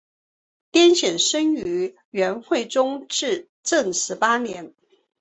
[0.71, 4.73] 丁显生于元惠宗至正十八年。